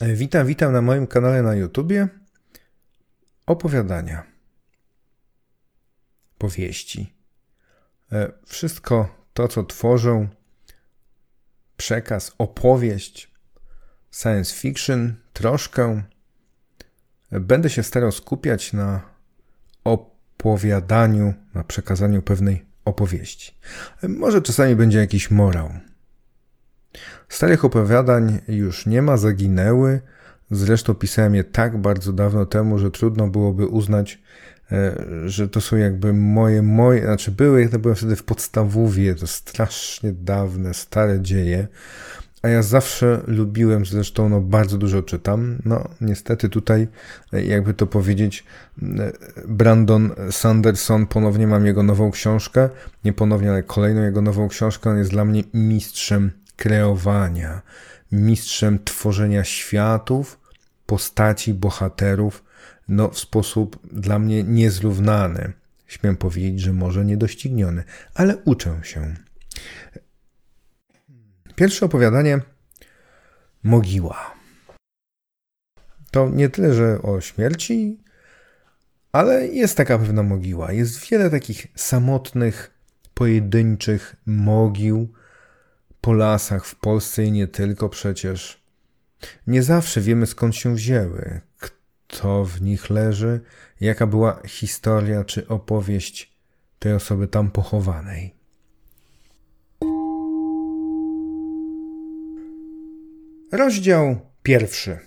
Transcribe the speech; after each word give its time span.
E, 0.00 0.14
witam, 0.14 0.46
witam 0.46 0.72
na 0.72 0.82
moim 0.82 1.06
kanale 1.06 1.42
na 1.42 1.54
YouTubie. 1.54 2.08
Opowiadania, 3.46 4.26
powieści. 6.38 7.14
E, 8.12 8.32
wszystko 8.46 9.26
to, 9.34 9.48
co 9.48 9.64
tworzą, 9.64 10.28
przekaz, 11.76 12.32
opowieść, 12.38 13.30
science 14.12 14.54
fiction, 14.54 15.14
troszkę. 15.32 16.02
E, 17.32 17.40
będę 17.40 17.70
się 17.70 17.82
starał 17.82 18.12
skupiać 18.12 18.72
na 18.72 19.02
opowiadaniu, 19.84 21.34
na 21.54 21.64
przekazaniu 21.64 22.22
pewnej 22.22 22.64
opowieści. 22.84 23.58
Może 24.02 24.42
czasami 24.42 24.76
będzie 24.76 24.98
jakiś 24.98 25.30
morał. 25.30 25.70
Starych 27.28 27.64
opowiadań 27.64 28.38
już 28.48 28.86
nie 28.86 29.02
ma, 29.02 29.16
zaginęły. 29.16 30.00
Zresztą 30.50 30.94
pisałem 30.94 31.34
je 31.34 31.44
tak 31.44 31.78
bardzo 31.78 32.12
dawno 32.12 32.46
temu, 32.46 32.78
że 32.78 32.90
trudno 32.90 33.28
byłoby 33.28 33.66
uznać, 33.66 34.22
e, 34.72 34.96
że 35.24 35.48
to 35.48 35.60
są 35.60 35.76
jakby 35.76 36.12
moje, 36.12 36.62
moje, 36.62 37.02
znaczy 37.02 37.30
były, 37.30 37.60
jak 37.62 37.70
to 37.70 37.78
byłem 37.78 37.96
wtedy 37.96 38.16
w 38.16 38.24
podstawówie, 38.24 39.14
to 39.14 39.26
strasznie 39.26 40.12
dawne, 40.12 40.74
stare 40.74 41.20
dzieje, 41.20 41.68
a 42.42 42.48
ja 42.48 42.62
zawsze 42.62 43.20
lubiłem, 43.26 43.86
zresztą 43.86 44.28
no 44.28 44.40
bardzo 44.40 44.78
dużo 44.78 45.02
czytam, 45.02 45.58
no 45.64 45.88
niestety 46.00 46.48
tutaj, 46.48 46.88
e, 47.32 47.44
jakby 47.44 47.74
to 47.74 47.86
powiedzieć, 47.86 48.44
e, 48.82 49.12
Brandon 49.48 50.10
Sanderson, 50.30 51.06
ponownie 51.06 51.46
mam 51.46 51.66
jego 51.66 51.82
nową 51.82 52.10
książkę, 52.10 52.68
nie 53.04 53.12
ponownie, 53.12 53.50
ale 53.50 53.62
kolejną 53.62 54.02
jego 54.02 54.22
nową 54.22 54.48
książkę, 54.48 54.90
on 54.90 54.98
jest 54.98 55.10
dla 55.10 55.24
mnie 55.24 55.42
mistrzem 55.54 56.30
kreowania, 56.56 57.62
mistrzem 58.12 58.84
tworzenia 58.84 59.44
światów, 59.44 60.40
postaci, 60.86 61.54
bohaterów, 61.54 62.44
no 62.88 63.08
w 63.08 63.18
sposób 63.18 63.86
dla 63.92 64.18
mnie 64.18 64.42
niezrównany. 64.42 65.52
Śmiem 65.86 66.16
powiedzieć, 66.16 66.60
że 66.60 66.72
może 66.72 67.04
niedościgniony, 67.04 67.84
ale 68.14 68.36
uczę 68.36 68.80
się. 68.82 69.14
Pierwsze 71.56 71.86
opowiadanie 71.86 72.40
Mogiła. 73.62 74.34
To 76.10 76.28
nie 76.28 76.48
tyle, 76.48 76.74
że 76.74 77.02
o 77.02 77.20
śmierci, 77.20 78.00
ale 79.12 79.46
jest 79.46 79.76
taka 79.76 79.98
pewna 79.98 80.22
mogiła. 80.22 80.72
Jest 80.72 81.08
wiele 81.08 81.30
takich 81.30 81.66
samotnych, 81.74 82.70
pojedynczych 83.14 84.16
mogił, 84.26 85.12
po 86.06 86.12
lasach 86.12 86.66
w 86.66 86.74
Polsce 86.74 87.24
i 87.24 87.32
nie 87.32 87.48
tylko 87.48 87.88
przecież. 87.88 88.62
Nie 89.46 89.62
zawsze 89.62 90.00
wiemy 90.00 90.26
skąd 90.26 90.56
się 90.56 90.74
wzięły, 90.74 91.40
kto 91.58 92.44
w 92.44 92.62
nich 92.62 92.90
leży, 92.90 93.40
jaka 93.80 94.06
była 94.06 94.42
historia 94.46 95.24
czy 95.24 95.48
opowieść 95.48 96.32
tej 96.78 96.92
osoby 96.92 97.28
tam 97.28 97.50
pochowanej. 97.50 98.34
Rozdział 103.52 104.20
pierwszy. 104.42 104.98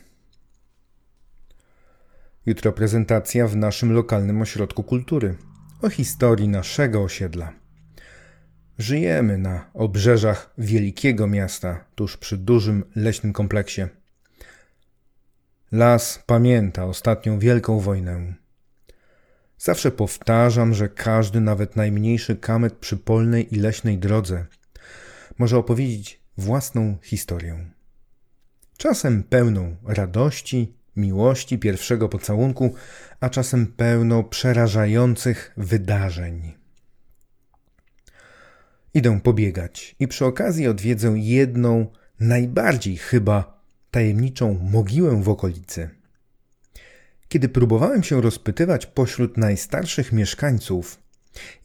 Jutro 2.46 2.72
prezentacja 2.72 3.48
w 3.48 3.56
naszym 3.56 3.94
lokalnym 3.94 4.42
ośrodku 4.42 4.84
kultury 4.84 5.38
o 5.82 5.90
historii 5.90 6.48
naszego 6.48 7.04
osiedla. 7.04 7.59
Żyjemy 8.80 9.38
na 9.38 9.70
obrzeżach 9.74 10.54
wielkiego 10.58 11.28
miasta, 11.28 11.86
tuż 11.96 12.18
przy 12.18 12.38
dużym 12.38 12.84
leśnym 12.96 13.34
kompleksie. 13.34 13.82
Las 15.72 16.24
pamięta 16.26 16.86
ostatnią 16.86 17.40
wielką 17.40 17.80
wojnę. 17.80 18.34
Zawsze 19.58 19.92
powtarzam, 19.92 20.74
że 20.74 20.90
każdy, 20.90 21.42
nawet 21.42 21.76
najmniejszy 21.76 22.36
kamyk 22.36 22.76
przy 22.76 22.98
polnej 22.98 23.56
i 23.56 23.60
leśnej 23.60 23.98
drodze 23.98 24.46
może 25.38 25.58
opowiedzieć 25.58 26.20
własną 26.38 26.98
historię. 27.04 27.66
Czasem 28.78 29.24
pełną 29.24 29.76
radości, 29.84 30.74
miłości, 30.96 31.60
pierwszego 31.60 32.10
pocałunku, 32.10 32.74
a 33.20 33.30
czasem 33.30 33.68
pełną 33.68 34.24
przerażających 34.24 35.54
wydarzeń. 35.58 36.59
Idę 38.94 39.20
pobiegać 39.22 39.96
i 40.00 40.08
przy 40.08 40.26
okazji 40.26 40.68
odwiedzę 40.68 41.14
jedną, 41.16 41.88
najbardziej 42.20 42.98
chyba 42.98 43.62
tajemniczą 43.92 44.60
mogiłę 44.72 45.24
w 45.24 45.30
okolicy. 45.30 45.90
Kiedy 47.28 47.50
próbowałem 47.50 48.04
się 48.04 48.22
rozpytywać 48.22 48.86
pośród 48.86 49.38
najstarszych 49.38 50.12
mieszkańców, 50.12 51.00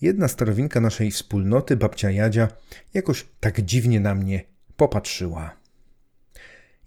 jedna 0.01 0.29
starowinka 0.29 0.81
naszej 0.81 1.11
wspólnoty, 1.11 1.77
babcia 1.77 2.11
Jadzia, 2.11 2.49
jakoś 2.95 3.27
tak 3.41 3.61
dziwnie 3.61 4.01
na 4.01 4.15
mnie 4.15 4.43
popatrzyła. 4.77 5.57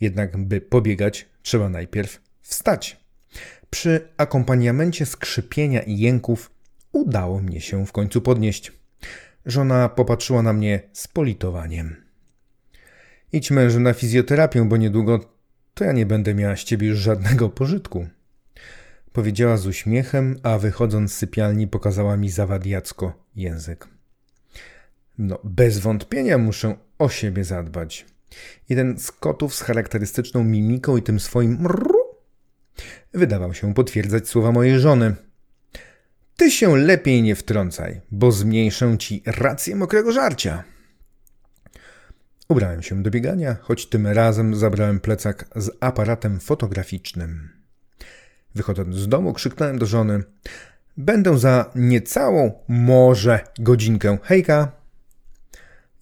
Jednak, 0.02 0.38
by 0.38 0.62
pobiegać, 0.62 1.26
trzeba 1.42 1.70
najpierw 1.70 2.22
wstać. 2.42 3.00
Przy 3.70 4.08
akompaniamencie 4.18 5.06
skrzypienia 5.06 5.82
i 5.82 5.98
jęków 5.98 6.52
udało 6.92 7.40
mnie 7.40 7.62
się 7.62 7.86
w 7.86 7.92
końcu 7.92 8.22
podnieść. 8.22 8.72
Żona 9.48 9.90
popatrzyła 9.90 10.42
na 10.42 10.54
mnie 10.54 10.80
z 10.94 11.08
politowaniem. 11.08 11.96
Idź 13.32 13.52
mężu 13.52 13.80
na 13.80 13.94
fizjoterapię, 13.94 14.66
bo 14.66 14.78
niedługo 14.78 15.20
to 15.74 15.84
ja 15.84 15.92
nie 15.92 16.06
będę 16.06 16.34
miała 16.34 16.56
z 16.56 16.64
ciebie 16.64 16.88
już 16.88 17.00
żadnego 17.00 17.50
pożytku. 17.50 18.08
Powiedziała 19.14 19.58
z 19.58 19.68
uśmiechem, 19.68 20.40
a 20.44 20.58
wychodząc 20.58 21.14
z 21.14 21.18
sypialni 21.18 21.68
pokazała 21.68 22.18
mi 22.18 22.30
zawadiacko 22.30 23.14
język. 23.36 23.88
No, 25.18 25.40
bez 25.44 25.80
wątpienia 25.80 26.38
muszę 26.38 26.76
o 27.00 27.10
siebie 27.10 27.44
zadbać. 27.44 28.06
Jeden 28.70 29.00
z 29.00 29.12
kotów 29.12 29.56
z 29.56 29.62
charakterystyczną 29.62 30.44
mimiką 30.44 30.98
i 30.98 31.02
tym 31.02 31.20
swoim 31.20 31.62
mrru 31.62 32.00
wydawał 33.14 33.54
się 33.54 33.74
potwierdzać 33.74 34.28
słowa 34.28 34.52
mojej 34.52 34.80
żony– 34.80 35.16
ty 36.38 36.52
się 36.52 36.78
lepiej 36.78 37.24
nie 37.24 37.36
wtrącaj, 37.36 38.02
bo 38.12 38.32
zmniejszę 38.32 38.98
ci 38.98 39.24
rację 39.26 39.76
mokrego 39.76 40.12
żarcia. 40.12 40.64
Ubrałem 42.50 42.84
się 42.84 43.04
do 43.04 43.12
biegania, 43.12 43.56
choć 43.62 43.90
tym 43.90 44.08
razem 44.08 44.56
zabrałem 44.56 45.00
plecak 45.00 45.46
z 45.56 45.70
aparatem 45.80 46.40
fotograficznym. 46.40 47.50
Wychodząc 48.56 48.96
z 48.96 49.08
domu, 49.08 49.34
krzyknąłem 49.34 49.80
do 49.80 49.86
żony: 49.86 50.24
Będę 50.98 51.38
za 51.38 51.72
niecałą, 51.76 52.52
może 52.68 53.40
godzinkę. 53.60 54.18
Hejka! 54.24 54.72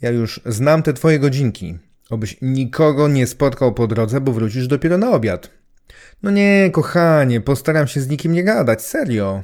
Ja 0.02 0.10
już 0.10 0.42
znam 0.46 0.84
te 0.84 0.94
twoje 0.94 1.20
godzinki. 1.20 1.78
Obyś 2.10 2.38
nikogo 2.42 3.08
nie 3.08 3.28
spotkał 3.28 3.74
po 3.74 3.88
drodze, 3.88 4.22
bo 4.22 4.32
wrócisz 4.32 4.68
dopiero 4.68 4.98
na 4.98 5.12
obiad. 5.12 5.50
No 6.24 6.32
nie, 6.32 6.70
kochanie, 6.74 7.42
postaram 7.42 7.88
się 7.88 8.02
z 8.02 8.10
nikim 8.10 8.32
nie 8.32 8.44
gadać, 8.44 8.82
serio. 8.82 9.44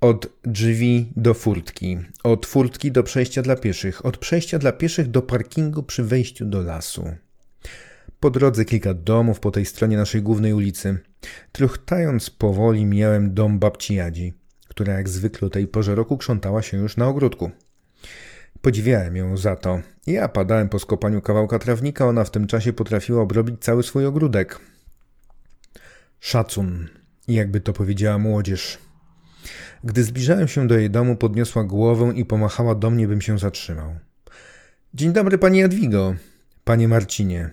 Od 0.00 0.26
drzwi 0.44 1.12
do 1.16 1.34
furtki, 1.34 1.98
od 2.24 2.46
furtki 2.46 2.92
do 2.92 3.02
przejścia 3.02 3.42
dla 3.42 3.56
pieszych, 3.56 4.06
od 4.06 4.18
przejścia 4.18 4.58
dla 4.58 4.72
pieszych 4.72 5.10
do 5.10 5.22
parkingu 5.22 5.82
przy 5.82 6.04
wejściu 6.04 6.46
do 6.46 6.62
lasu. 6.62 7.14
Po 8.20 8.30
drodze 8.30 8.64
kilka 8.64 8.94
domów 8.94 9.40
po 9.40 9.50
tej 9.50 9.64
stronie 9.64 9.96
naszej 9.96 10.22
głównej 10.22 10.52
ulicy. 10.52 10.98
Truchtając 11.52 12.30
powoli 12.30 12.86
miałem 12.86 13.34
dom 13.34 13.58
babci 13.58 13.94
Jadzi, 13.94 14.34
która 14.68 14.94
jak 14.94 15.08
zwykle 15.08 15.46
o 15.46 15.50
tej 15.50 15.68
porze 15.68 15.94
roku 15.94 16.16
krzątała 16.16 16.62
się 16.62 16.76
już 16.76 16.96
na 16.96 17.08
ogródku. 17.08 17.50
Podziwiałem 18.60 19.16
ją 19.16 19.36
za 19.36 19.56
to. 19.56 19.80
Ja 20.06 20.28
padałem 20.28 20.68
po 20.68 20.78
skopaniu 20.78 21.20
kawałka 21.20 21.58
trawnika, 21.58 22.06
ona 22.06 22.24
w 22.24 22.30
tym 22.30 22.46
czasie 22.46 22.72
potrafiła 22.72 23.22
obrobić 23.22 23.56
cały 23.60 23.82
swój 23.82 24.06
ogródek. 24.06 24.60
Szacun, 26.20 26.88
jakby 27.28 27.60
to 27.60 27.72
powiedziała 27.72 28.18
młodzież. 28.18 28.78
Gdy 29.84 30.04
zbliżałem 30.04 30.48
się 30.48 30.66
do 30.66 30.78
jej 30.78 30.90
domu, 30.90 31.16
podniosła 31.16 31.64
głowę 31.64 32.12
i 32.14 32.24
pomachała 32.24 32.74
do 32.74 32.90
mnie, 32.90 33.08
bym 33.08 33.20
się 33.20 33.38
zatrzymał. 33.38 33.98
Dzień 34.94 35.12
dobry, 35.12 35.38
panie 35.38 35.60
Jadwigo, 35.60 36.14
panie 36.64 36.88
Marcinie. 36.88 37.50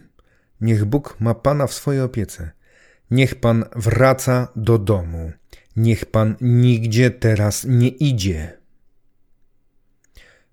Niech 0.61 0.85
Bóg 0.85 1.17
ma 1.19 1.33
pana 1.33 1.67
w 1.67 1.73
swojej 1.73 2.01
opiece. 2.01 2.51
Niech 3.11 3.35
pan 3.35 3.65
wraca 3.75 4.47
do 4.55 4.77
domu. 4.77 5.31
Niech 5.75 6.05
pan 6.05 6.35
nigdzie 6.41 7.11
teraz 7.11 7.65
nie 7.69 7.87
idzie. 7.87 8.57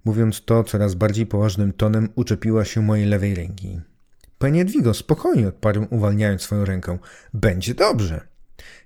Mówiąc 0.05 0.45
to 0.45 0.65
coraz 0.65 0.95
bardziej 0.95 1.27
poważnym 1.27 1.73
tonem, 1.73 2.09
uczepiła 2.15 2.65
się 2.65 2.83
mojej 2.83 3.07
lewej 3.07 3.35
ręki. 3.35 3.81
Panie 4.39 4.59
Jadwigo, 4.59 4.95
spokojnie, 4.95 5.49
odparłem, 5.49 5.87
uwalniając 5.91 6.43
swoją 6.43 6.65
rękę. 6.65 6.99
Będzie 7.35 7.75
dobrze. 7.75 8.32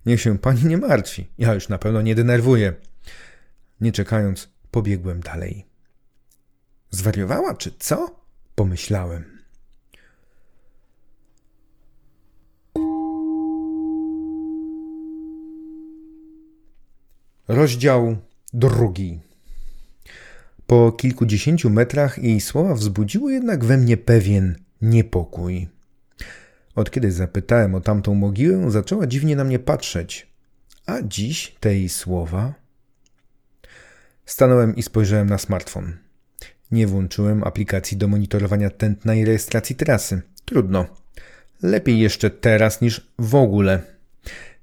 Niech 0.06 0.20
się 0.20 0.38
pani 0.38 0.64
nie 0.64 0.78
martwi, 0.78 1.26
ja 1.38 1.54
już 1.54 1.68
na 1.68 1.78
pewno 1.78 2.02
nie 2.02 2.14
denerwuję. 2.14 2.74
Nie 3.80 3.92
czekając, 3.92 4.48
pobiegłem 4.70 5.20
dalej. 5.20 5.66
Zwariowała 6.90 7.54
czy 7.54 7.72
co? 7.78 8.20
Pomyślałem. 8.54 9.36
Rozdział 17.48 18.16
drugi. 18.52 19.20
Po 20.66 20.92
kilkudziesięciu 20.92 21.70
metrach 21.70 22.18
jej 22.18 22.40
słowa 22.40 22.74
wzbudziły 22.74 23.32
jednak 23.32 23.64
we 23.64 23.76
mnie 23.76 23.96
pewien 23.96 24.56
niepokój. 24.82 25.68
Od 26.76 26.90
kiedy 26.90 27.12
zapytałem 27.12 27.74
o 27.74 27.80
tamtą 27.80 28.14
mogiłę, 28.14 28.70
zaczęła 28.70 29.06
dziwnie 29.06 29.36
na 29.36 29.44
mnie 29.44 29.58
patrzeć. 29.58 30.26
A 30.86 31.02
dziś 31.02 31.56
te 31.60 31.74
jej 31.74 31.88
słowa. 31.88 32.54
Stanąłem 34.26 34.76
i 34.76 34.82
spojrzałem 34.82 35.28
na 35.28 35.38
smartfon. 35.38 35.96
Nie 36.70 36.86
włączyłem 36.86 37.44
aplikacji 37.44 37.96
do 37.96 38.08
monitorowania 38.08 38.70
tętna 38.70 39.14
i 39.14 39.24
rejestracji 39.24 39.76
trasy. 39.76 40.22
Trudno. 40.44 40.86
Lepiej 41.62 41.98
jeszcze 41.98 42.30
teraz 42.30 42.80
niż 42.80 43.10
w 43.18 43.34
ogóle. 43.34 43.82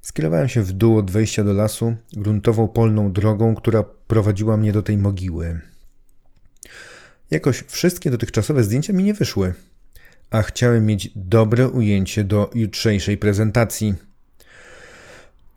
Skierowałem 0.02 0.50
się 0.50 0.62
w 0.62 0.72
dół 0.72 0.98
od 0.98 1.12
wejścia 1.12 1.44
do 1.44 1.54
lasu, 1.54 1.96
gruntową 2.14 2.68
polną 2.68 3.12
drogą, 3.12 3.56
która 3.56 3.84
prowadziła 3.84 4.58
mnie 4.58 4.72
do 4.72 4.84
tej 4.84 4.98
mogiły. 4.98 5.62
Jakoś 7.32 7.64
wszystkie 7.68 8.12
dotychczasowe 8.12 8.64
zdjęcia 8.64 8.94
mi 8.94 9.04
nie 9.04 9.14
wyszły, 9.14 9.54
a 10.34 10.42
chciałem 10.42 10.86
mieć 10.86 11.10
dobre 11.16 11.70
ujęcie 11.70 12.24
do 12.24 12.50
jutrzejszej 12.56 13.18
prezentacji. 13.18 13.96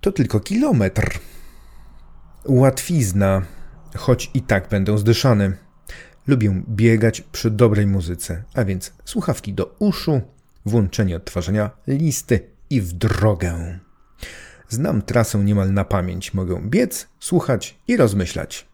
To 0.00 0.12
tylko 0.12 0.40
kilometr. 0.40 1.18
Łatwizna, 2.44 3.42
choć 3.96 4.30
i 4.34 4.42
tak 4.42 4.68
będę 4.68 4.98
zdyszany. 4.98 5.56
Lubię 6.26 6.62
biegać 6.68 7.20
przy 7.20 7.50
dobrej 7.50 7.86
muzyce, 7.86 8.42
a 8.54 8.64
więc 8.64 8.92
słuchawki 9.04 9.54
do 9.54 9.76
uszu, 9.78 10.20
włączenie 10.66 11.16
odtwarzania 11.16 11.70
listy 11.86 12.40
i 12.70 12.80
w 12.80 12.92
drogę. 12.92 13.78
Znam 14.68 15.02
trasę 15.02 15.38
niemal 15.38 15.72
na 15.72 15.84
pamięć. 15.84 16.34
Mogę 16.34 16.60
biec, 16.62 17.08
słuchać 17.20 17.78
i 17.88 17.96
rozmyślać. 17.96 18.66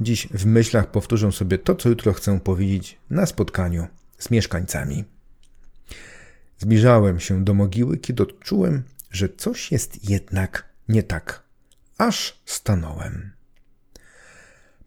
Dziś 0.00 0.28
w 0.30 0.46
myślach 0.46 0.90
powtórzę 0.90 1.32
sobie 1.32 1.58
to, 1.58 1.74
co 1.74 1.88
jutro 1.88 2.12
chcę 2.12 2.40
powiedzieć 2.40 2.98
na 3.10 3.26
spotkaniu 3.26 3.86
z 4.22 4.30
mieszkańcami. 4.30 5.04
Zbliżałem 6.58 7.20
się 7.20 7.44
do 7.44 7.54
mogiły, 7.54 7.98
kiedy 7.98 8.22
odczułem, 8.22 8.82
że 9.10 9.28
coś 9.28 9.72
jest 9.72 10.10
jednak 10.10 10.68
nie 10.88 11.02
tak. 11.02 11.42
Aż 11.98 12.42
stanąłem. 12.44 13.32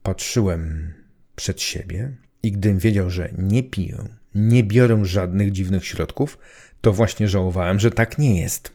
Patrzyłem 0.03 0.93
przed 1.35 1.61
siebie 1.61 2.11
i 2.43 2.51
gdym 2.51 2.79
wiedział, 2.79 3.09
że 3.09 3.29
nie 3.37 3.63
piję, 3.63 3.97
nie 4.35 4.63
biorę 4.63 5.05
żadnych 5.05 5.51
dziwnych 5.51 5.85
środków, 5.85 6.37
to 6.81 6.93
właśnie 6.93 7.27
żałowałem, 7.27 7.79
że 7.79 7.91
tak 7.91 8.17
nie 8.17 8.41
jest. 8.41 8.71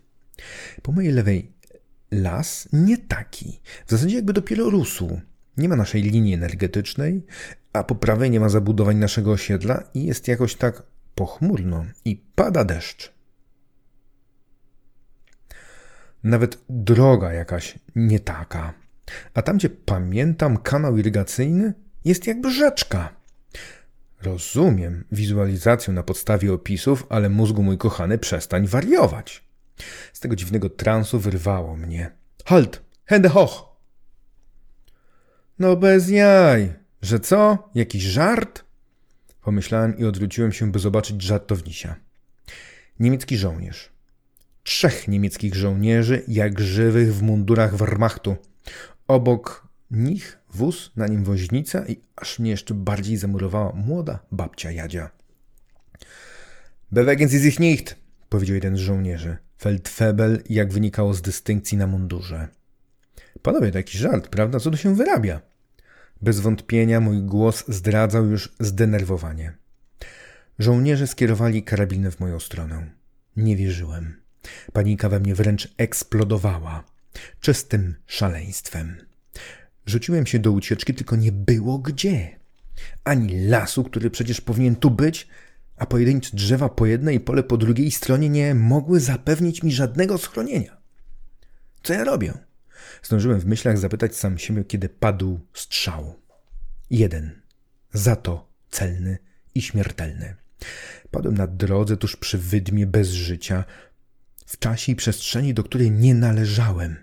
Po 0.82 0.92
mojej 0.92 1.12
lewej 1.12 1.52
las 2.10 2.68
nie 2.72 2.98
taki. 2.98 3.60
W 3.86 3.90
zasadzie 3.90 4.16
jakby 4.16 4.32
dopiero 4.32 4.70
rósł. 4.70 5.20
Nie 5.56 5.68
ma 5.68 5.76
naszej 5.76 6.02
linii 6.02 6.34
energetycznej, 6.34 7.22
a 7.72 7.84
po 7.84 7.94
prawej 7.94 8.30
nie 8.30 8.40
ma 8.40 8.48
zabudowań 8.48 8.96
naszego 8.96 9.32
osiedla 9.32 9.82
i 9.94 10.04
jest 10.04 10.28
jakoś 10.28 10.54
tak 10.54 10.82
pochmurno 11.14 11.84
i 12.04 12.16
pada 12.34 12.64
deszcz. 12.64 13.12
Nawet 16.22 16.58
droga 16.68 17.32
jakaś 17.32 17.78
nie 17.96 18.20
taka. 18.20 18.74
A 19.34 19.42
tam, 19.42 19.56
gdzie 19.56 19.70
pamiętam 19.70 20.56
kanał 20.56 20.96
irygacyjny, 20.96 21.74
jest 22.04 22.26
jakby 22.26 22.50
rzeczka. 22.50 23.16
Rozumiem 24.22 25.04
wizualizację 25.12 25.94
na 25.94 26.02
podstawie 26.02 26.52
opisów, 26.52 27.06
ale 27.08 27.28
mózgu 27.28 27.62
mój 27.62 27.78
kochany, 27.78 28.18
przestań 28.18 28.66
wariować. 28.66 29.44
Z 30.12 30.20
tego 30.20 30.36
dziwnego 30.36 30.70
transu 30.70 31.18
wyrwało 31.18 31.76
mnie. 31.76 32.10
Halt! 32.44 32.82
Hände 33.04 33.28
hoch! 33.28 33.76
No 35.58 35.76
bez 35.76 36.08
jaj! 36.08 36.79
Że 37.02 37.20
co? 37.20 37.70
Jakiś 37.74 38.02
żart? 38.02 38.64
Pomyślałem 39.42 39.98
i 39.98 40.04
odwróciłem 40.04 40.52
się, 40.52 40.72
by 40.72 40.78
zobaczyć 40.78 41.22
żartownisia. 41.22 41.96
Niemiecki 43.00 43.36
żołnierz. 43.36 43.92
Trzech 44.62 45.08
niemieckich 45.08 45.54
żołnierzy, 45.54 46.22
jak 46.28 46.60
żywych 46.60 47.14
w 47.14 47.22
mundurach 47.22 47.76
Wehrmachtu. 47.76 48.36
Obok 49.08 49.68
nich 49.90 50.38
wóz, 50.50 50.92
na 50.96 51.06
nim 51.06 51.24
woźnica 51.24 51.86
i 51.86 52.00
aż 52.16 52.38
mnie 52.38 52.50
jeszcze 52.50 52.74
bardziej 52.74 53.16
zamurowała 53.16 53.72
młoda 53.72 54.18
babcia 54.32 54.70
Jadzia. 54.70 55.10
Bewegen 56.92 57.28
Sie 57.28 57.40
sich 57.40 57.60
nicht, 57.60 57.96
powiedział 58.28 58.54
jeden 58.54 58.76
z 58.76 58.80
żołnierzy. 58.80 59.36
Feldfebel, 59.58 60.42
jak 60.48 60.72
wynikało 60.72 61.14
z 61.14 61.22
dystynkcji 61.22 61.78
na 61.78 61.86
mundurze. 61.86 62.48
Panowie, 63.42 63.70
to 63.70 63.78
jakiś 63.78 64.00
żart, 64.00 64.28
prawda? 64.28 64.60
Co 64.60 64.70
to 64.70 64.76
się 64.76 64.96
wyrabia? 64.96 65.40
Bez 66.22 66.40
wątpienia 66.40 67.00
mój 67.00 67.22
głos 67.22 67.64
zdradzał 67.68 68.26
już 68.26 68.54
zdenerwowanie. 68.60 69.52
Żołnierze 70.58 71.06
skierowali 71.06 71.62
karabiny 71.62 72.10
w 72.10 72.20
moją 72.20 72.40
stronę. 72.40 72.90
Nie 73.36 73.56
wierzyłem. 73.56 74.20
Panika 74.72 75.08
we 75.08 75.20
mnie 75.20 75.34
wręcz 75.34 75.74
eksplodowała. 75.76 76.84
Czystym 77.40 77.94
szaleństwem. 78.06 78.96
Rzuciłem 79.86 80.26
się 80.26 80.38
do 80.38 80.52
ucieczki, 80.52 80.94
tylko 80.94 81.16
nie 81.16 81.32
było 81.32 81.78
gdzie. 81.78 82.40
Ani 83.04 83.46
lasu, 83.46 83.84
który 83.84 84.10
przecież 84.10 84.40
powinien 84.40 84.76
tu 84.76 84.90
być, 84.90 85.28
a 85.76 85.86
pojedyncze 85.86 86.36
drzewa 86.36 86.68
po 86.68 86.86
jednej 86.86 87.16
i 87.16 87.20
pole 87.20 87.42
po 87.42 87.56
drugiej 87.56 87.90
stronie 87.90 88.28
nie 88.28 88.54
mogły 88.54 89.00
zapewnić 89.00 89.62
mi 89.62 89.72
żadnego 89.72 90.18
schronienia. 90.18 90.76
Co 91.82 91.92
ja 91.92 92.04
robię? 92.04 92.49
Zdążyłem 93.02 93.40
w 93.40 93.46
myślach 93.46 93.78
zapytać 93.78 94.16
sam 94.16 94.38
siebie, 94.38 94.64
kiedy 94.64 94.88
padł 94.88 95.40
strzał. 95.54 96.14
Jeden. 96.90 97.40
Za 97.92 98.16
to 98.16 98.48
celny 98.70 99.18
i 99.54 99.62
śmiertelny. 99.62 100.36
Padłem 101.10 101.34
na 101.34 101.46
drodze 101.46 101.96
tuż 101.96 102.16
przy 102.16 102.38
wydmie 102.38 102.86
bez 102.86 103.08
życia, 103.08 103.64
w 104.46 104.58
czasie 104.58 104.92
i 104.92 104.96
przestrzeni, 104.96 105.54
do 105.54 105.64
której 105.64 105.90
nie 105.90 106.14
należałem. 106.14 106.96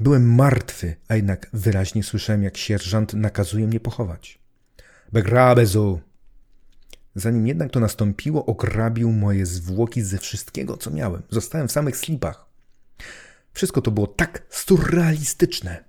Byłem 0.00 0.34
martwy, 0.34 0.96
a 1.08 1.16
jednak 1.16 1.50
wyraźnie 1.52 2.02
słyszałem, 2.02 2.42
jak 2.42 2.56
sierżant 2.56 3.14
nakazuje 3.14 3.66
mnie 3.66 3.80
pochować. 3.80 4.38
Begrabezu! 5.12 6.00
Zanim 7.14 7.46
jednak 7.46 7.70
to 7.70 7.80
nastąpiło, 7.80 8.46
ograbił 8.46 9.12
moje 9.12 9.46
zwłoki 9.46 10.02
ze 10.02 10.18
wszystkiego, 10.18 10.76
co 10.76 10.90
miałem. 10.90 11.22
Zostałem 11.30 11.68
w 11.68 11.72
samych 11.72 11.96
slipach. 11.96 12.46
Wszystko 13.52 13.82
to 13.82 13.90
było 13.90 14.06
tak 14.06 14.46
surrealistyczne. 14.50 15.84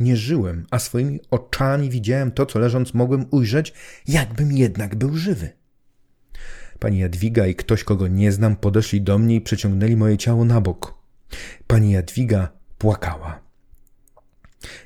Nie 0.00 0.16
żyłem, 0.16 0.66
a 0.70 0.78
swoimi 0.78 1.20
oczami 1.30 1.90
widziałem 1.90 2.30
to, 2.30 2.46
co 2.46 2.58
leżąc 2.58 2.94
mogłem 2.94 3.26
ujrzeć, 3.30 3.72
jakbym 4.08 4.52
jednak 4.52 4.96
był 4.96 5.16
żywy. 5.16 5.50
Pani 6.78 6.98
Jadwiga 6.98 7.46
i 7.46 7.54
ktoś, 7.54 7.84
kogo 7.84 8.08
nie 8.08 8.32
znam, 8.32 8.56
podeszli 8.56 9.02
do 9.02 9.18
mnie 9.18 9.36
i 9.36 9.40
przeciągnęli 9.40 9.96
moje 9.96 10.18
ciało 10.18 10.44
na 10.44 10.60
bok. 10.60 10.94
Pani 11.66 11.92
Jadwiga 11.92 12.48
płakała. 12.78 13.40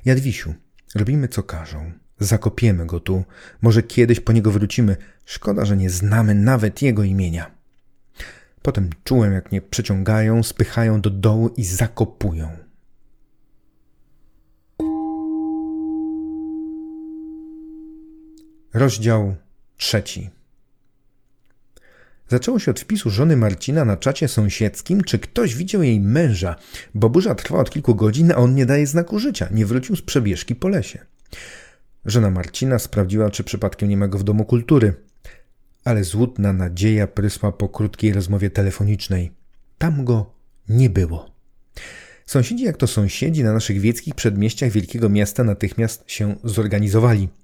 Jadwisiu, 0.04 0.54
robimy 0.94 1.28
co 1.28 1.42
każą. 1.42 1.92
Zakopiemy 2.18 2.86
go 2.86 3.00
tu. 3.00 3.24
Może 3.62 3.82
kiedyś 3.82 4.20
po 4.20 4.32
niego 4.32 4.50
wrócimy. 4.50 4.96
Szkoda, 5.24 5.64
że 5.64 5.76
nie 5.76 5.90
znamy 5.90 6.34
nawet 6.34 6.82
jego 6.82 7.02
imienia. 7.02 7.61
Potem 8.62 8.90
czułem, 9.04 9.32
jak 9.32 9.52
mnie 9.52 9.62
przeciągają, 9.62 10.42
spychają 10.42 11.00
do 11.00 11.10
dołu 11.10 11.48
i 11.56 11.64
zakopują. 11.64 12.48
Rozdział 18.74 19.34
trzeci. 19.76 20.30
Zaczęło 22.28 22.58
się 22.58 22.70
od 22.70 22.80
wpisu 22.80 23.10
żony 23.10 23.36
Marcina 23.36 23.84
na 23.84 23.96
czacie 23.96 24.28
sąsiedzkim, 24.28 25.04
czy 25.04 25.18
ktoś 25.18 25.54
widział 25.54 25.82
jej 25.82 26.00
męża, 26.00 26.56
bo 26.94 27.10
burza 27.10 27.34
trwa 27.34 27.58
od 27.58 27.70
kilku 27.70 27.94
godzin, 27.94 28.32
a 28.32 28.36
on 28.36 28.54
nie 28.54 28.66
daje 28.66 28.86
znaku 28.86 29.18
życia, 29.18 29.48
nie 29.50 29.66
wrócił 29.66 29.96
z 29.96 30.02
przebieżki 30.02 30.54
po 30.54 30.68
lesie. 30.68 30.98
Żona 32.04 32.30
Marcina 32.30 32.78
sprawdziła, 32.78 33.30
czy 33.30 33.44
przypadkiem 33.44 33.88
nie 33.88 33.96
ma 33.96 34.08
go 34.08 34.18
w 34.18 34.24
domu 34.24 34.44
kultury, 34.44 34.94
ale 35.84 36.04
złudna 36.04 36.52
nadzieja 36.52 37.06
prysła 37.06 37.52
po 37.52 37.68
krótkiej 37.68 38.12
rozmowie 38.12 38.50
telefonicznej. 38.50 39.32
Tam 39.78 40.04
go 40.04 40.34
nie 40.68 40.90
było. 40.90 41.30
Sąsiedzi, 42.26 42.64
jak 42.64 42.76
to 42.76 42.86
sąsiedzi 42.86 43.44
na 43.44 43.52
naszych 43.52 43.80
wieckich 43.80 44.14
przedmieściach 44.14 44.70
wielkiego 44.70 45.08
miasta 45.08 45.44
natychmiast 45.44 46.04
się 46.06 46.36
zorganizowali– 46.44 47.28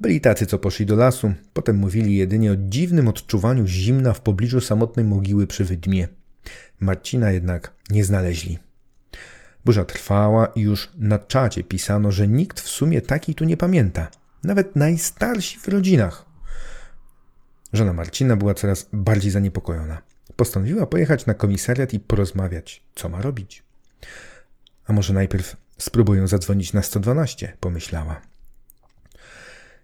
byli 0.00 0.20
tacy, 0.20 0.46
co 0.46 0.58
poszli 0.58 0.86
do 0.86 0.96
lasu, 0.96 1.32
potem 1.52 1.76
mówili 1.76 2.16
jedynie 2.16 2.52
o 2.52 2.56
dziwnym 2.56 3.08
odczuwaniu 3.08 3.66
zimna 3.66 4.12
w 4.12 4.20
pobliżu 4.20 4.60
samotnej 4.60 5.04
mogiły 5.04 5.46
przy 5.46 5.64
wydmie. 5.64 6.08
Marcina 6.80 7.30
jednak 7.30 7.72
nie 7.90 8.04
znaleźli. 8.04 8.58
Burza 9.64 9.84
trwała 9.84 10.46
i 10.46 10.60
już 10.60 10.90
na 10.98 11.18
czacie 11.18 11.64
pisano, 11.64 12.12
że 12.12 12.28
nikt 12.28 12.60
w 12.60 12.68
sumie 12.68 13.02
takiej 13.02 13.34
tu 13.34 13.44
nie 13.44 13.56
pamięta. 13.56 14.10
Nawet 14.44 14.76
najstarsi 14.76 15.58
w 15.58 15.68
rodzinach. 15.68 16.29
Żona 17.72 17.92
Marcina 17.92 18.36
była 18.36 18.54
coraz 18.54 18.88
bardziej 18.92 19.30
zaniepokojona. 19.30 20.02
Postanowiła 20.36 20.86
pojechać 20.86 21.26
na 21.26 21.34
komisariat 21.34 21.94
i 21.94 22.00
porozmawiać, 22.00 22.82
co 22.94 23.08
ma 23.08 23.22
robić. 23.22 23.62
A 24.86 24.92
może 24.92 25.14
najpierw 25.14 25.56
Spróbuję 25.80 26.28
zadzwonić 26.28 26.72
na 26.72 26.82
112, 26.82 27.52
pomyślała. 27.60 28.20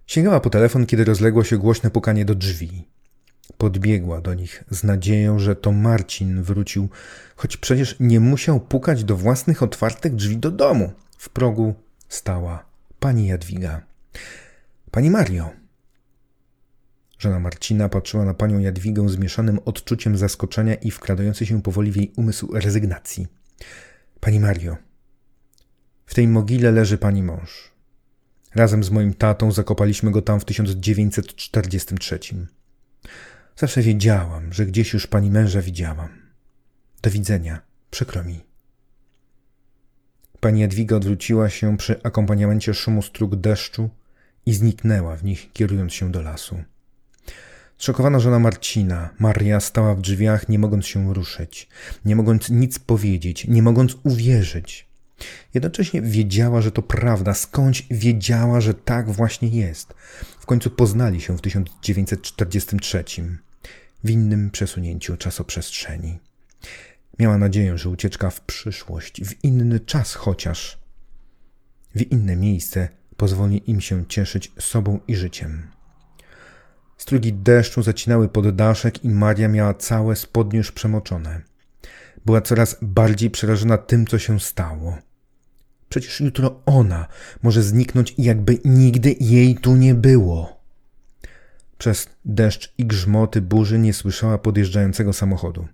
Sięgała 0.07 0.41
po 0.41 0.51
telefon, 0.51 0.87
kiedy 0.87 1.05
rozległo 1.05 1.45
się 1.45 1.59
głośne 1.59 1.91
pukanie 1.91 2.25
do 2.25 2.35
drzwi. 2.35 2.89
Podbiegła 3.59 4.21
do 4.21 4.35
nich 4.35 4.65
z 4.71 4.85
nadzieją, 4.85 5.39
że 5.39 5.57
to 5.57 5.73
Marcin 5.73 6.43
wrócił, 6.43 6.89
choć 7.37 7.57
przecież 7.57 7.97
nie 8.01 8.21
musiał 8.21 8.61
pukać 8.61 9.05
do 9.05 9.17
własnych 9.17 9.63
otwartych 9.63 10.15
drzwi 10.15 10.37
do 10.37 10.51
domu. 10.51 10.93
W 11.19 11.29
progu 11.29 11.75
stała 12.09 12.65
pani 13.01 13.27
Jadwiga. 13.27 13.83
Pani 14.91 15.11
Mario. 15.11 15.51
Żona 17.19 17.41
Marcina 17.41 17.89
patrzyła 17.89 18.25
na 18.25 18.35
panią 18.35 18.59
Jadwigę 18.59 19.09
z 19.09 19.17
mieszanym 19.19 19.59
odczuciem 19.65 20.17
zaskoczenia 20.17 20.75
i 20.75 20.91
wkradającej 20.91 21.47
się 21.47 21.63
powoli 21.63 21.93
w 21.93 21.97
jej 21.97 22.13
umysł 22.17 22.53
rezygnacji. 22.53 23.27
Pani 24.21 24.41
Mario, 24.41 24.77
w 26.07 26.15
tej 26.15 26.29
mogile 26.29 26.73
leży 26.73 26.99
pani 26.99 27.23
mąż. 27.23 27.71
Razem 28.55 28.85
z 28.85 28.91
moim 28.91 29.15
tatą 29.15 29.53
zakopaliśmy 29.53 30.11
go 30.11 30.23
tam 30.23 30.41
w 30.41 30.45
1943. 30.45 32.19
Zawsze 33.57 33.83
wiedziałam, 33.83 34.53
że 34.53 34.67
gdzieś 34.67 34.93
już 34.93 35.07
pani 35.07 35.31
męża 35.31 35.63
widziałam. 35.63 36.09
Do 37.03 37.11
widzenia, 37.11 37.63
przykro 37.91 38.25
mi. 38.25 38.41
Pani 40.41 40.61
Jadwiga 40.61 40.97
odwróciła 40.97 41.51
się 41.51 41.77
przy 41.77 42.03
akompaniamencie 42.03 42.75
szumu 42.75 43.03
strug 43.03 43.37
deszczu 43.37 43.91
i 44.47 44.55
zniknęła 44.55 45.17
w 45.17 45.25
nich, 45.25 45.53
kierując 45.53 45.93
się 45.93 46.13
do 46.13 46.23
lasu. 46.23 46.65
Zszokowana 47.79 48.21
żona 48.21 48.39
Marcina, 48.39 49.11
Maria, 49.19 49.61
stała 49.61 49.95
w 49.95 50.01
drzwiach, 50.01 50.49
nie 50.49 50.59
mogąc 50.59 50.87
się 50.87 51.15
ruszyć, 51.15 51.69
nie 52.05 52.17
mogąc 52.17 52.51
nic 52.51 52.79
powiedzieć, 52.79 53.47
nie 53.49 53.63
mogąc 53.63 53.97
uwierzyć. 54.03 54.87
Jednocześnie 55.55 56.03
wiedziała, 56.03 56.61
że 56.63 56.73
to 56.73 56.83
prawda, 56.83 57.35
skądś 57.35 57.87
wiedziała, 57.91 58.61
że 58.61 58.75
tak 58.75 59.11
właśnie 59.11 59.49
jest. 59.49 59.95
W 60.41 60.47
końcu 60.47 60.71
poznali 60.71 61.21
się 61.21 61.37
w 61.37 61.41
1943 61.41 63.05
w 64.05 64.11
innym 64.11 64.51
przesunięciu 64.51 65.17
czasoprzestrzeni. 65.17 66.19
Miała 67.19 67.39
nadzieję, 67.39 67.79
że 67.79 67.89
ucieczka 67.89 68.31
w 68.31 68.41
przyszłość, 68.41 69.25
w 69.25 69.45
inny 69.45 69.81
czas 69.81 70.15
chociaż, 70.15 70.79
w 71.95 72.03
inne 72.13 72.37
miejsce 72.37 72.89
pozwoli 73.17 73.71
im 73.71 73.81
się 73.81 74.07
cieszyć 74.07 74.53
sobą 74.59 75.01
i 75.09 75.17
życiem. 75.17 75.76
Strugi 76.97 77.33
deszczu 77.33 77.83
zacinały 77.83 78.29
poddaszek 78.29 79.05
i 79.05 79.09
Maria 79.09 79.49
miała 79.49 79.75
całe 79.75 80.17
spodnie 80.17 80.59
już 80.59 80.73
przemoczone. 80.73 81.43
Była 82.27 82.41
coraz 82.41 82.77
bardziej 82.83 83.31
przerażona 83.31 83.79
tym, 83.79 84.07
co 84.07 84.19
się 84.19 84.41
stało. 84.41 84.99
Przecież 85.89 86.21
jutro 86.21 86.63
ona 86.67 87.07
może 87.43 87.63
zniknąć 87.63 88.15
i 88.19 88.23
jakby 88.23 88.59
nigdy 88.65 89.17
jej 89.21 89.55
tu 89.55 89.77
nie 89.77 89.95
było. 89.95 90.61
Przez 91.79 92.09
deszcz 92.25 92.75
i 92.79 92.87
grzmoty 92.87 93.41
burzy 93.43 93.79
nie 93.79 93.93
słyszała 93.93 94.39
podjeżdżającego 94.39 95.13
samochodu. 95.13 95.69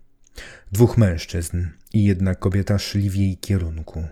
Dwóch 0.73 0.99
mężczyzn 0.99 1.67
i 1.93 2.05
jedna 2.05 2.35
kobieta 2.35 2.79
szli 2.79 3.11
w 3.11 3.17
jej 3.17 3.37
kierunku. 3.37 4.07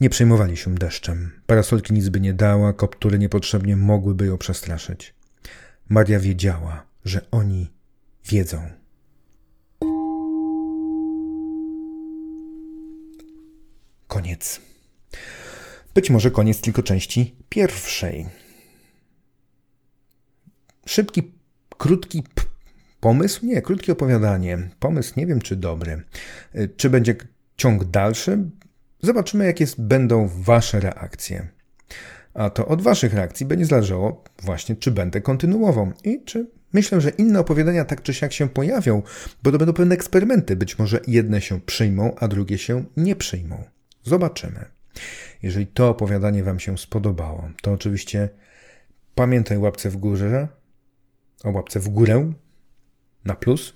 Nie 0.00 0.10
przejmowali 0.10 0.56
się 0.56 0.74
deszczem. 0.74 1.30
Parasolki 1.46 1.94
nic 1.94 2.08
by 2.08 2.20
nie 2.20 2.34
dała, 2.34 2.72
koptury 2.72 3.18
niepotrzebnie 3.18 3.76
mogłyby 3.76 4.26
ją 4.26 4.38
przestraszyć. 4.38 5.14
Maria 5.88 6.20
wiedziała, 6.20 6.86
że 7.04 7.30
oni 7.30 7.70
wiedzą. 8.24 8.70
Koniec. 14.06 14.60
Być 15.94 16.10
może 16.10 16.30
koniec 16.30 16.60
tylko 16.60 16.82
części 16.82 17.36
pierwszej. 17.48 18.26
Szybki, 20.86 21.32
krótki 21.78 22.22
pomysł? 23.00 23.46
Nie, 23.46 23.62
krótkie 23.62 23.92
opowiadanie. 23.92 24.70
Pomysł 24.78 25.12
nie 25.16 25.26
wiem, 25.26 25.40
czy 25.40 25.56
dobry. 25.56 26.02
Y, 26.54 26.68
czy 26.76 26.90
będzie 26.90 27.16
ciąg 27.56 27.84
dalszy? 27.84 28.38
Zobaczymy, 29.02 29.44
jakie 29.44 29.66
będą 29.78 30.28
Wasze 30.28 30.80
reakcje. 30.80 31.48
A 32.34 32.50
to 32.50 32.66
od 32.66 32.82
Waszych 32.82 33.14
reakcji 33.14 33.46
będzie 33.46 33.66
zależało 33.66 34.24
właśnie, 34.42 34.76
czy 34.76 34.90
będę 34.90 35.20
kontynuował 35.20 35.92
i 36.04 36.22
czy 36.24 36.46
myślę, 36.72 37.00
że 37.00 37.10
inne 37.10 37.40
opowiadania 37.40 37.84
tak 37.84 38.02
czy 38.02 38.14
siak 38.14 38.32
się 38.32 38.48
pojawią, 38.48 39.02
bo 39.42 39.52
to 39.52 39.58
będą 39.58 39.72
pewne 39.72 39.94
eksperymenty. 39.94 40.56
Być 40.56 40.78
może 40.78 41.00
jedne 41.06 41.40
się 41.40 41.60
przyjmą, 41.60 42.14
a 42.16 42.28
drugie 42.28 42.58
się 42.58 42.84
nie 42.96 43.16
przyjmą. 43.16 43.64
Zobaczymy. 44.04 44.64
Jeżeli 45.42 45.66
to 45.66 45.88
opowiadanie 45.88 46.44
Wam 46.44 46.60
się 46.60 46.78
spodobało, 46.78 47.48
to 47.62 47.72
oczywiście 47.72 48.28
pamiętaj 49.14 49.58
łapce 49.58 49.90
w 49.90 49.96
górze, 49.96 50.48
o 51.44 51.50
łapce 51.50 51.80
w 51.80 51.88
górę 51.88 52.32
na 53.24 53.34
plus, 53.34 53.74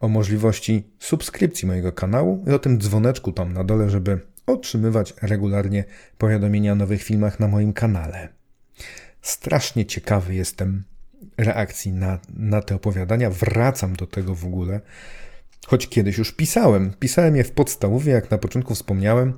o 0.00 0.08
możliwości 0.08 0.90
subskrypcji 0.98 1.68
mojego 1.68 1.92
kanału 1.92 2.44
i 2.48 2.50
o 2.50 2.58
tym 2.58 2.80
dzwoneczku 2.80 3.32
tam 3.32 3.52
na 3.52 3.64
dole, 3.64 3.90
żeby 3.90 4.20
otrzymywać 4.46 5.14
regularnie 5.22 5.84
powiadomienia 6.18 6.72
o 6.72 6.74
nowych 6.74 7.02
filmach 7.02 7.40
na 7.40 7.48
moim 7.48 7.72
kanale. 7.72 8.28
Strasznie 9.22 9.86
ciekawy 9.86 10.34
jestem 10.34 10.84
reakcji 11.38 11.92
na, 11.92 12.18
na 12.36 12.62
te 12.62 12.74
opowiadania. 12.74 13.30
Wracam 13.30 13.96
do 13.96 14.06
tego 14.06 14.34
w 14.34 14.44
ogóle, 14.44 14.80
choć 15.66 15.88
kiedyś 15.88 16.18
już 16.18 16.32
pisałem. 16.32 16.92
Pisałem 16.98 17.36
je 17.36 17.44
w 17.44 17.52
podstawowie, 17.52 18.12
jak 18.12 18.30
na 18.30 18.38
początku 18.38 18.74
wspomniałem. 18.74 19.32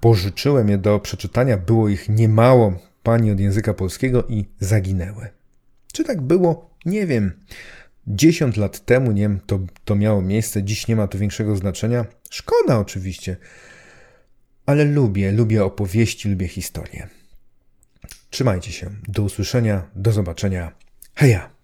Pożyczyłem 0.00 0.68
je 0.68 0.78
do 0.78 1.00
przeczytania, 1.00 1.56
było 1.56 1.88
ich 1.88 2.08
niemało 2.08 2.72
pani 3.02 3.30
od 3.30 3.40
języka 3.40 3.74
polskiego 3.74 4.24
i 4.28 4.44
zaginęły. 4.58 5.28
Czy 5.92 6.04
tak 6.04 6.20
było? 6.20 6.70
Nie 6.86 7.06
wiem. 7.06 7.32
10 8.06 8.56
lat 8.56 8.84
temu, 8.84 9.12
nie 9.12 9.22
wiem, 9.22 9.40
to, 9.46 9.58
to 9.84 9.94
miało 9.94 10.22
miejsce, 10.22 10.62
dziś 10.62 10.88
nie 10.88 10.96
ma 10.96 11.06
to 11.06 11.18
większego 11.18 11.56
znaczenia. 11.56 12.04
Szkoda 12.30 12.78
oczywiście 12.78 13.36
ale 14.70 14.84
lubię, 14.84 15.32
lubię 15.32 15.64
opowieści, 15.64 16.28
lubię 16.28 16.48
historię. 16.48 17.08
Trzymajcie 18.30 18.72
się. 18.72 18.90
Do 19.08 19.22
usłyszenia, 19.22 19.90
do 19.94 20.12
zobaczenia. 20.12 20.72
Heja! 21.14 21.59